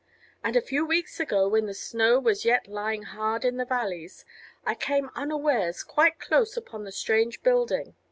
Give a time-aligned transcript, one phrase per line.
[0.43, 4.25] And a few weeks ago, when the snow was yet lying hard in the valleys,
[4.65, 7.95] I came unawares quite close upon the strange building.